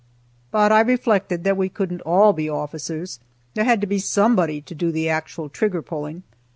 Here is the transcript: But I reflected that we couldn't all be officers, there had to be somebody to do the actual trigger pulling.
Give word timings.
But 0.49 0.71
I 0.71 0.81
reflected 0.81 1.43
that 1.43 1.55
we 1.57 1.69
couldn't 1.69 2.01
all 2.01 2.33
be 2.33 2.49
officers, 2.49 3.19
there 3.53 3.65
had 3.65 3.81
to 3.81 3.85
be 3.85 3.99
somebody 3.99 4.59
to 4.59 4.73
do 4.73 4.91
the 4.91 5.07
actual 5.09 5.47
trigger 5.47 5.83
pulling. 5.83 6.23